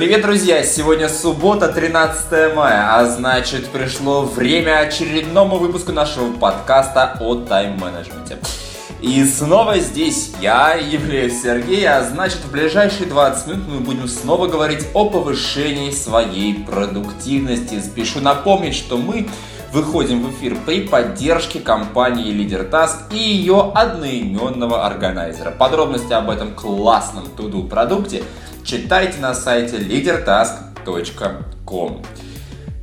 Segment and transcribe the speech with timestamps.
[0.00, 0.64] Привет, друзья!
[0.64, 8.38] Сегодня суббота, 13 мая, а значит пришло время очередному выпуску нашего подкаста о тайм-менеджменте.
[9.02, 14.46] И снова здесь я, являюсь Сергей, а значит в ближайшие 20 минут мы будем снова
[14.46, 17.78] говорить о повышении своей продуктивности.
[17.82, 19.28] Спешу напомнить, что мы
[19.70, 25.50] выходим в эфир при поддержке компании Лидер Task и ее одноименного органайзера.
[25.50, 28.22] Подробности об этом классном туду продукте
[28.64, 32.02] читайте на сайте leadertask.com.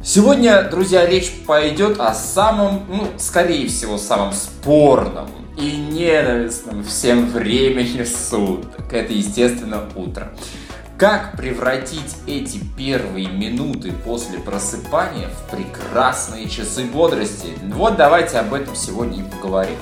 [0.04, 8.04] Сегодня, друзья, речь пойдет о самом, ну, скорее всего, самом спорном и ненавистном всем времени
[8.04, 8.94] суток.
[8.94, 10.32] Это, естественно, утро.
[10.98, 17.50] Как превратить эти первые минуты после просыпания в прекрасные часы бодрости?
[17.74, 19.78] Вот давайте об этом сегодня и поговорим.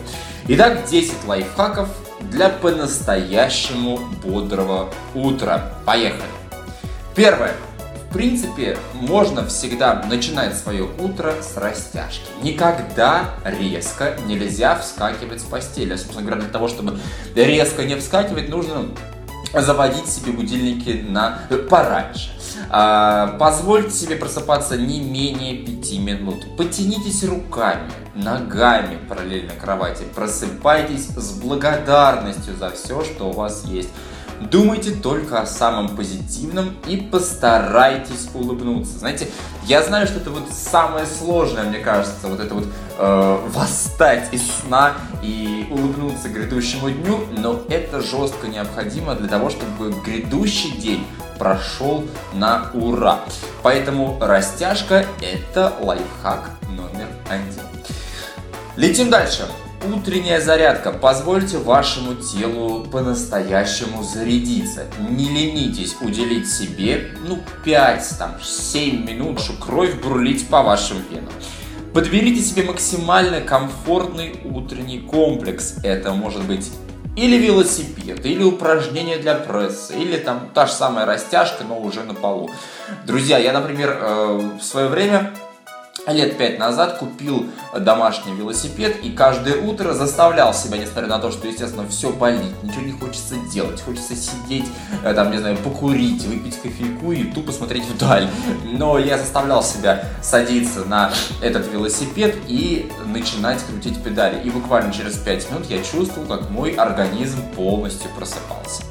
[0.48, 1.90] Итак, 10 лайфхаков
[2.32, 5.74] для по-настоящему бодрого утра.
[5.86, 6.30] Поехали!
[7.16, 7.54] Первое.
[8.10, 12.24] В принципе, можно всегда начинать свое утро с растяжки.
[12.42, 15.96] Никогда резко нельзя вскакивать с постели.
[15.96, 16.98] Собственно говоря, для того, чтобы
[17.36, 18.86] резко не вскакивать, нужно
[19.54, 22.32] заводить себе будильники на э, пораньше.
[22.70, 26.58] А, позвольте себе просыпаться не менее 5 минут.
[26.58, 30.04] Потянитесь руками, ногами параллельно кровати.
[30.16, 33.90] Просыпайтесь с благодарностью за все, что у вас есть.
[34.42, 39.00] Думайте только о самом позитивном и постарайтесь улыбнуться.
[39.00, 39.30] Знаете,
[39.66, 44.42] я знаю, что это вот самое сложное, мне кажется, вот это вот э, восстать из
[44.60, 51.06] сна и улыбнуться грядущему дню, но это жестко необходимо для того, чтобы грядущий день
[51.40, 53.20] прошел на ура.
[53.64, 57.54] Поэтому растяжка– это лайфхак номер один.
[58.76, 59.48] Летим дальше.
[59.94, 60.92] Утренняя зарядка.
[60.92, 64.86] Позвольте вашему телу по-настоящему зарядиться.
[65.00, 71.32] Не ленитесь уделить себе, ну, 5, там, 7 минут, чтобы кровь бурлить по вашим венам.
[71.94, 75.76] Подберите себе максимально комфортный утренний комплекс.
[75.84, 76.72] Это может быть
[77.16, 82.14] или велосипед, или упражнение для пресса, или там та же самая растяжка, но уже на
[82.14, 82.50] полу.
[83.06, 85.34] Друзья, я, например, э, в свое время
[86.08, 91.48] лет пять назад купил домашний велосипед и каждое утро заставлял себя, несмотря на то, что,
[91.48, 94.66] естественно, все болит, ничего не хочется делать, хочется сидеть,
[95.04, 98.28] э, там, не знаю, покурить, выпить кофейку и тупо смотреть вдаль.
[98.64, 101.12] Но я заставлял себя садиться на
[101.42, 104.42] этот велосипед и начинать крутить педали.
[104.44, 108.84] И буквально через пять минут я чувствовал, как мой организм полностью просыпался.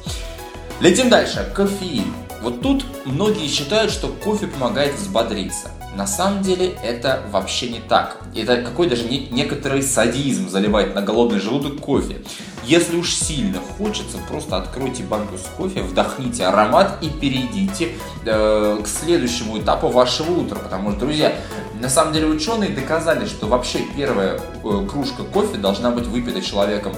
[0.81, 1.49] Летим дальше.
[1.55, 2.13] Кофеин.
[2.41, 5.71] Вот тут многие считают, что кофе помогает взбодриться.
[5.95, 8.17] На самом деле это вообще не так.
[8.35, 12.21] Это какой даже не, некоторый садизм заливать на голодный желудок кофе.
[12.65, 17.93] Если уж сильно хочется, просто откройте банку с кофе, вдохните аромат и перейдите
[18.25, 20.57] э, к следующему этапу вашего утра.
[20.57, 21.33] Потому что, друзья,
[21.79, 24.33] на самом деле ученые доказали, что вообще первая
[24.63, 26.93] э, кружка кофе должна быть выпита человеком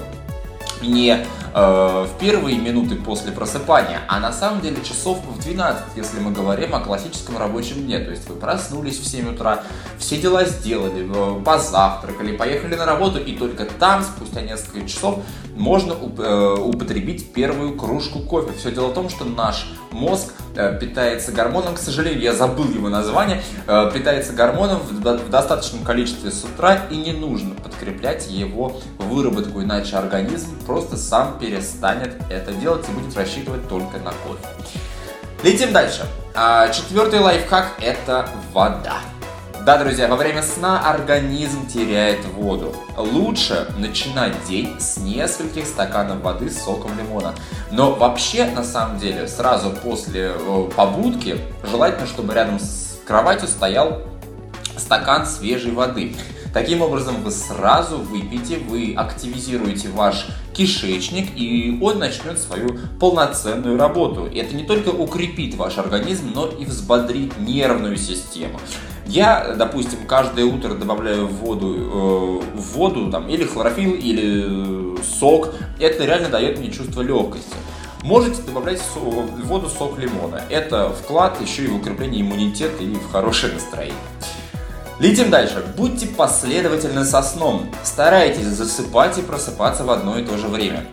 [0.82, 1.24] не
[1.58, 6.30] э, в первые минуты после просыпания, а на самом деле часов в 12, если мы
[6.30, 7.98] говорим о классическом рабочем дне.
[7.98, 9.64] То есть вы проснулись в 7 утра,
[9.98, 15.20] все дела сделали, э, позавтракали, поехали на работу, и только там, спустя несколько часов,
[15.54, 18.52] можно э, употребить первую кружку кофе.
[18.56, 20.34] Все дело в том, что наш мозг
[20.80, 26.86] питается гормоном, к сожалению, я забыл его название, питается гормоном в достаточном количестве с утра
[26.90, 33.16] и не нужно подкреплять его выработку, иначе организм просто сам перестанет это делать и будет
[33.16, 34.46] рассчитывать только на кофе.
[35.42, 36.06] Летим дальше.
[36.34, 38.98] А, четвертый лайфхак– это вода.
[39.64, 42.74] Да, друзья, во время сна организм теряет воду.
[42.96, 47.34] Лучше начинать день с нескольких стаканов воды с соком лимона.
[47.70, 54.02] Но вообще, на самом деле, сразу после э, побудки желательно, чтобы рядом с кроватью стоял
[54.76, 56.14] стакан свежей воды.
[56.52, 64.26] Таким образом, вы сразу выпьете, вы активизируете ваш кишечник, и он начнет свою полноценную работу.
[64.26, 68.58] И это не только укрепит ваш организм, но и взбодрит нервную систему.
[69.06, 75.02] Я, допустим, каждое утро добавляю в воду, э, в воду там, или хлорофилл, или э,
[75.02, 75.54] сок.
[75.80, 77.54] Это реально дает мне чувство легкости.
[78.02, 80.42] Можете добавлять в воду сок лимона.
[80.50, 83.96] Это вклад еще и в укрепление иммунитета и в хорошее настроение.
[85.00, 85.64] Летим дальше.
[85.76, 87.70] Будьте последовательны со сном.
[87.84, 90.86] Старайтесь засыпать и просыпаться в одно и то же время.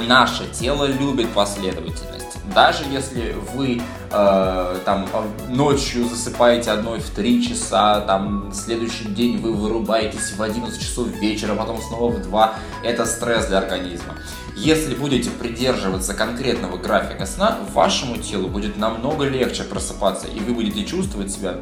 [0.00, 2.18] Наше тело любит последовательность
[2.54, 3.80] даже если вы
[4.10, 5.06] э, там
[5.48, 11.54] ночью засыпаете одной в 3 часа, там следующий день вы вырубаетесь в 11 часов вечера,
[11.54, 12.54] потом снова в 2,
[12.84, 14.14] это стресс для организма.
[14.56, 20.84] Если будете придерживаться конкретного графика сна, вашему телу будет намного легче просыпаться, и вы будете
[20.84, 21.58] чувствовать себя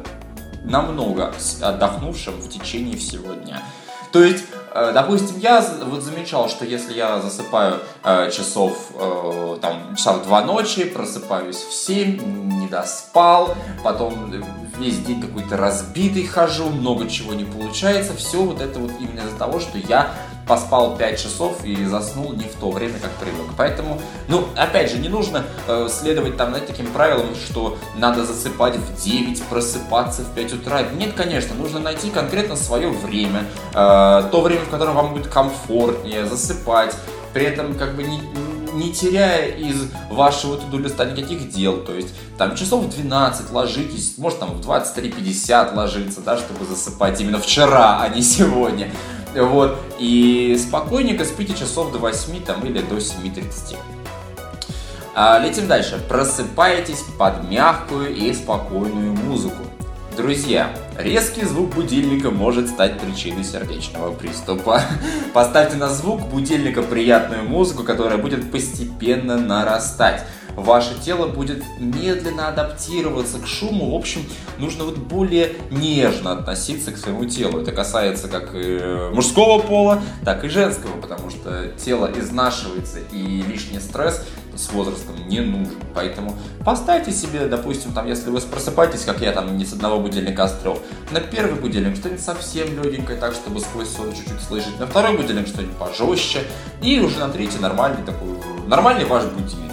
[0.69, 3.61] намного отдохнувшим в течение всего дня.
[4.11, 9.95] То есть, э, допустим, я вот замечал, что если я засыпаю э, часов, э, там,
[9.95, 14.31] часа в два ночи, просыпаюсь в 7, не доспал, потом
[14.77, 19.37] весь день какой-то разбитый хожу, много чего не получается, все вот это вот именно из-за
[19.37, 20.11] того, что я
[20.47, 23.47] поспал 5 часов и заснул не в то время, как привык.
[23.57, 28.75] Поэтому, ну, опять же, не нужно э, следовать там, знаете, таким правилам, что надо засыпать
[28.77, 30.83] в 9, просыпаться в 5 утра.
[30.93, 33.73] Нет, конечно, нужно найти конкретно свое время, э,
[34.31, 36.95] то время, в котором вам будет комфортнее засыпать,
[37.33, 38.19] при этом как бы не,
[38.73, 41.77] не теряя из вашего туду листа никаких дел.
[41.77, 47.19] То есть там часов в 12 ложитесь, может там в 23.50 ложиться, да, чтобы засыпать
[47.19, 48.91] именно вчера, а не сегодня.
[49.37, 49.77] Вот.
[49.99, 53.77] И спокойненько спите часов до 8 там, или до 7.30.
[55.13, 56.03] А, летим дальше.
[56.07, 59.63] Просыпайтесь под мягкую и спокойную музыку.
[60.15, 64.81] Друзья, резкий звук будильника может стать причиной сердечного приступа.
[65.33, 70.25] Поставьте на звук будильника приятную музыку, которая будет постепенно нарастать
[70.57, 73.91] ваше тело будет медленно адаптироваться к шуму.
[73.91, 74.25] В общем,
[74.57, 77.61] нужно вот более нежно относиться к своему телу.
[77.61, 83.79] Это касается как и мужского пола, так и женского, потому что тело изнашивается и лишний
[83.79, 84.25] стресс
[84.55, 85.77] с возрастом не нужен.
[85.93, 90.47] Поэтому поставьте себе, допустим, там, если вы просыпаетесь, как я там не с одного будильника
[90.47, 90.79] стрел,
[91.11, 95.47] на первый будильник что-нибудь совсем легенькое, так, чтобы сквозь сон чуть-чуть слышать, на второй будильник
[95.47, 96.43] что-нибудь пожестче,
[96.81, 98.29] и уже на третий нормальный такой,
[98.67, 99.66] нормальный ваш будильник.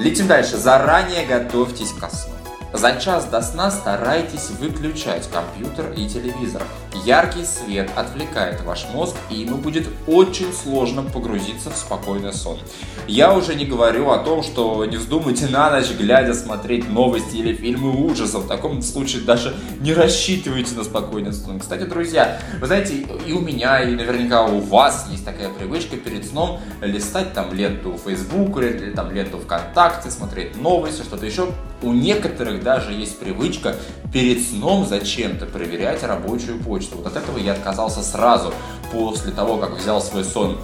[0.00, 0.56] Летим дальше.
[0.56, 2.32] Заранее готовьтесь ко сну.
[2.72, 6.62] За час до сна старайтесь выключать компьютер и телевизор.
[7.04, 12.58] Яркий свет отвлекает ваш мозг, и ему будет очень сложно погрузиться в спокойный сон.
[13.06, 17.54] Я уже не говорю о том, что не вздумайте на ночь, глядя, смотреть новости или
[17.54, 18.44] фильмы ужасов.
[18.44, 21.58] В таком случае даже не рассчитывайте на спокойный сон.
[21.60, 26.26] Кстати, друзья, вы знаете, и у меня, и наверняка у вас есть такая привычка перед
[26.26, 31.48] сном листать там ленту Facebook или там ленту ВКонтакте, смотреть новости, что-то еще.
[31.82, 33.74] У некоторых даже есть привычка
[34.12, 36.89] перед сном зачем-то проверять рабочую почту.
[36.94, 38.52] Вот от этого я отказался сразу
[38.92, 40.58] после того, как взял свой сон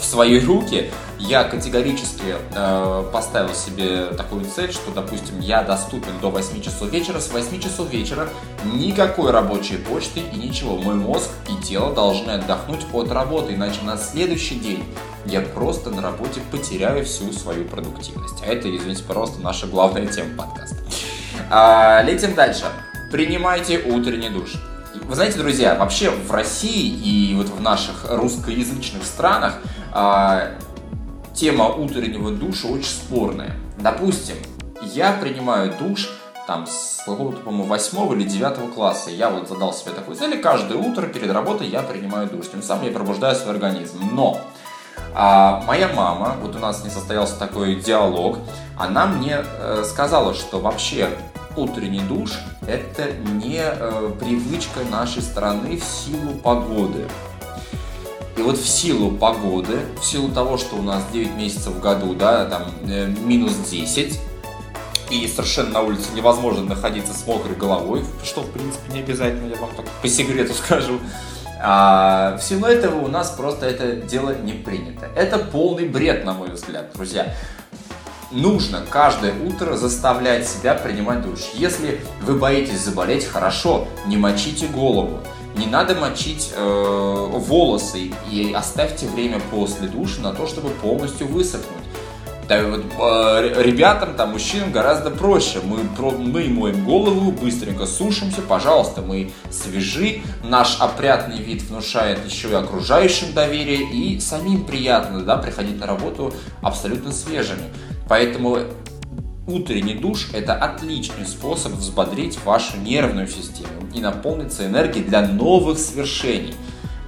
[0.00, 6.30] в свои руки, я категорически э, поставил себе такую цель, что, допустим, я доступен до
[6.30, 8.28] 8 часов вечера, с 8 часов вечера
[8.64, 10.76] никакой рабочей почты и ничего.
[10.76, 14.84] Мой мозг и тело должны отдохнуть от работы, иначе на следующий день
[15.24, 18.42] я просто на работе потеряю всю свою продуктивность.
[18.42, 20.76] А это, извините, просто наша главная тема подкаста.
[21.50, 22.66] А, летим дальше.
[23.10, 24.54] Принимайте утренний душ.
[25.08, 29.54] Вы знаете, друзья, вообще в России и вот в наших русскоязычных странах
[29.90, 30.50] а,
[31.32, 33.56] тема утреннего душа очень спорная.
[33.78, 34.36] Допустим,
[34.82, 36.10] я принимаю душ
[36.46, 39.08] там с какого-то, по-моему, восьмого или девятого класса.
[39.10, 42.48] Я вот задал себе такую цель, каждое утро перед работой я принимаю душ.
[42.48, 44.10] Тем самым я пробуждаю свой организм.
[44.12, 44.38] Но
[45.14, 48.38] а моя мама, вот у нас не состоялся такой диалог,
[48.76, 51.08] она мне э, сказала, что вообще
[51.58, 52.32] утренний душ
[52.66, 57.06] это не э, привычка нашей страны в силу погоды.
[58.36, 62.14] И вот в силу погоды, в силу того, что у нас 9 месяцев в году,
[62.14, 64.20] да, там э, минус 10,
[65.10, 69.60] и совершенно на улице невозможно находиться с мокрой головой, что в принципе не обязательно, я
[69.60, 71.00] вам так по секрету скажу.
[71.60, 75.08] А в силу этого у нас просто это дело не принято.
[75.16, 77.34] Это полный бред, на мой взгляд, друзья.
[78.30, 81.40] Нужно каждое утро заставлять себя принимать душ.
[81.54, 85.20] Если вы боитесь заболеть, хорошо, не мочите голову.
[85.56, 91.72] Не надо мочить э, волосы и оставьте время после душа на то, чтобы полностью высохнуть.
[92.48, 95.60] Да, вот, э, ребятам, там, мужчинам гораздо проще.
[95.64, 100.20] Мы, про, мы моем голову, быстренько сушимся, пожалуйста, мы свежи.
[100.44, 106.32] Наш опрятный вид внушает еще и окружающим доверие, и самим приятно, да, приходить на работу
[106.62, 107.64] абсолютно свежими.
[108.08, 108.58] Поэтому
[109.46, 116.54] утренний душ– это отличный способ взбодрить вашу нервную систему и наполниться энергией для новых свершений.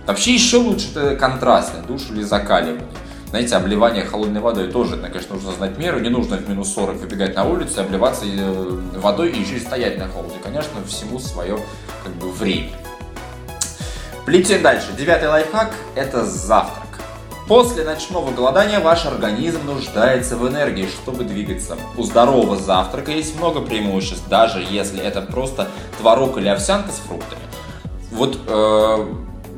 [0.07, 2.87] Вообще еще лучше это контрастный душ или закаливание.
[3.30, 6.00] Знаете, обливание холодной водой тоже, конечно, нужно знать меру.
[6.00, 9.99] Не нужно в минус 40 выбегать на улицу, обливаться э, водой и еще и стоять
[9.99, 10.35] на холоде.
[10.42, 11.57] Конечно, всему свое
[12.02, 12.71] как бы, время.
[14.26, 14.88] Летим дальше.
[14.99, 16.80] Девятый лайфхак– это завтрак.
[17.50, 21.76] После ночного голодания ваш организм нуждается в энергии, чтобы двигаться.
[21.97, 25.66] У здорового завтрака есть много преимуществ, даже если это просто
[25.99, 27.42] творог или овсянка с фруктами.
[28.12, 29.14] Вот э,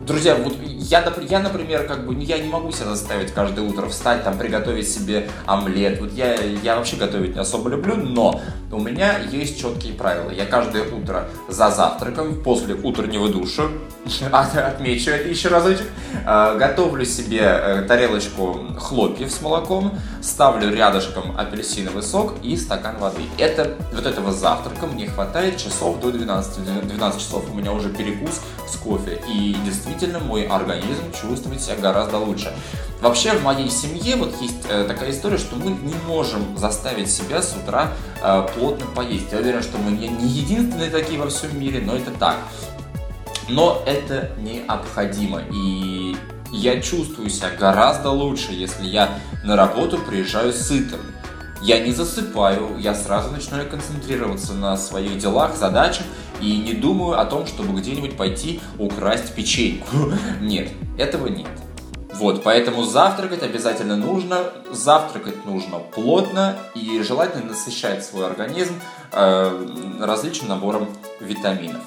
[0.07, 0.57] друзья, вот
[0.93, 4.89] я, я, например, как бы, я не могу себя заставить каждое утро встать, там, приготовить
[4.89, 5.99] себе омлет.
[6.01, 10.31] Вот я, я вообще готовить не особо люблю, но у меня есть четкие правила.
[10.31, 13.65] Я каждое утро за завтраком, после утреннего душа,
[14.33, 15.87] отмечу это еще разочек,
[16.27, 23.23] э, готовлю себе э, тарелочку хлопьев с молоком, ставлю рядышком апельсиновый сок и стакан воды.
[23.39, 26.87] Это, вот этого завтрака мне хватает часов до 12.
[26.87, 29.23] 12 часов у меня уже перекус с кофе.
[29.29, 30.82] И действительно мой организм
[31.21, 32.53] чувствует себя гораздо лучше.
[33.01, 37.43] Вообще в моей семье вот есть э, такая история, что мы не можем заставить себя
[37.43, 39.33] с утра э, плотно поесть.
[39.33, 42.37] Я уверен, что мы не единственные такие во всем мире, но это так.
[43.49, 45.43] Но это необходимо.
[45.53, 46.17] И
[46.53, 51.01] я чувствую себя гораздо лучше, если я на работу приезжаю сытым.
[51.61, 56.07] Я не засыпаю, я сразу начинаю концентрироваться на своих делах, задачах
[56.43, 59.87] и не думаю о том, чтобы где-нибудь пойти украсть печеньку.
[60.41, 61.49] Нет, этого нет.
[62.15, 68.75] Вот, поэтому завтракать обязательно нужно, завтракать нужно плотно и желательно насыщать свой организм
[69.13, 70.89] э, различным набором
[71.21, 71.81] витаминов.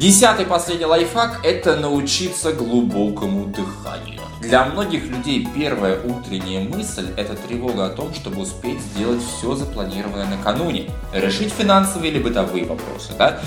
[0.00, 4.22] Десятый последний лайфхак– это научиться глубокому дыханию.
[4.40, 10.24] Для многих людей первая утренняя мысль– это тревога о том, чтобы успеть сделать все запланированное
[10.24, 13.12] накануне, решить финансовые или бытовые вопросы.
[13.18, 13.40] Да?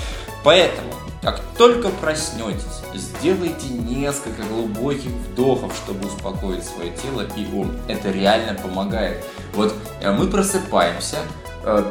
[0.43, 0.93] Поэтому,
[1.24, 7.72] как только проснетесь, сделайте несколько глубоких вдохов, чтобы успокоить свое тело и ум.
[7.88, 9.25] Это реально помогает.
[9.55, 11.17] Вот э, мы просыпаемся,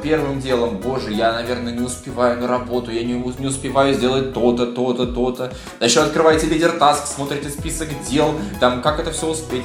[0.02, 4.66] первым делом, боже, я, наверное, не успеваю на работу, я не, не успеваю сделать то-то,
[4.66, 5.52] то-то, то-то.
[5.80, 9.64] Еще открываете лидер таск, смотрите список дел, там, как это все успеть.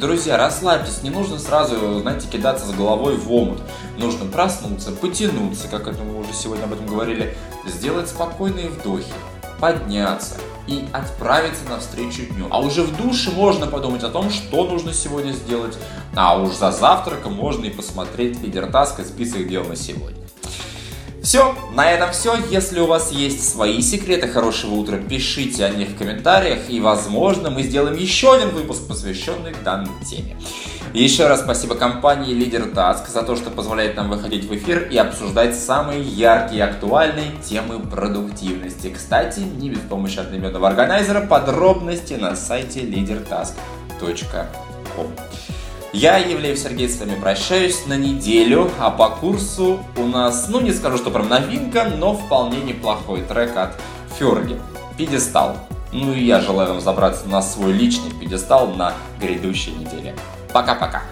[0.00, 3.60] Друзья, расслабьтесь, не нужно сразу, знаете, кидаться с головой в омут.
[3.98, 9.12] Нужно проснуться, потянуться, как это мы уже сегодня об этом говорили, сделать спокойные вдохи,
[9.60, 12.46] подняться, и отправиться навстречу дню.
[12.50, 15.76] А уже в душе можно подумать о том, что нужно сегодня сделать.
[16.14, 20.22] А уж за завтраком можно и посмотреть лидер таска список дел на сегодня.
[21.22, 22.36] Все, на этом все.
[22.50, 27.48] Если у вас есть свои секреты хорошего утра, пишите о них в комментариях, и, возможно,
[27.48, 30.36] мы сделаем еще один выпуск, посвященный данной теме.
[30.92, 34.96] Еще раз спасибо компании Leader Task за то, что позволяет нам выходить в эфир и
[34.96, 38.92] обсуждать самые яркие и актуальные темы продуктивности.
[38.94, 44.46] Кстати, не без помощи одноименного органайзера, подробности на сайте leadertask.com.
[45.94, 50.72] Я, Евлеев Сергей, с вами прощаюсь на неделю, а по курсу у нас, ну не
[50.72, 53.78] скажу, что прям новинка, но вполне неплохой трек от
[54.18, 54.58] Ферги.
[54.96, 55.56] Пьедестал.
[55.92, 60.14] Ну и я желаю вам забраться на свой личный пьедестал на грядущей неделе.
[60.52, 61.02] Пока-пока.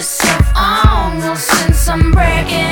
[0.00, 1.18] just set on.
[1.18, 2.69] Well, since I'm breaking.